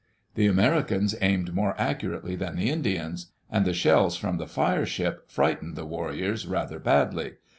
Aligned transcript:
The 0.33 0.47
Americans 0.47 1.13
aimed 1.21 1.53
more 1.53 1.75
accurately 1.79 2.35
than 2.35 2.55
the 2.55 2.71
Indians. 2.71 3.27
And 3.51 3.65
the 3.65 3.71
shells 3.75 4.17
from 4.17 4.37
the" 4.39 4.47
fire 4.57 4.83
ship 4.87 5.29
*' 5.29 5.29
frightened 5.31 5.75
the 5.75 5.85
warriors 5.85 6.47
rather 6.47 6.79
badly. 6.79 7.33